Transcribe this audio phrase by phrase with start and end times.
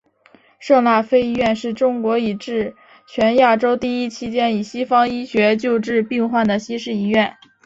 [0.57, 7.37] 圣辣非医院是中国以至全亚洲第一间以西方医学救治病患的西式医院。